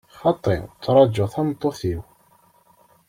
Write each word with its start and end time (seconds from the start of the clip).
Xaṭi, 0.21 0.57
ttrajuɣ 0.77 1.27
tameṭṭut-iw. 1.33 2.01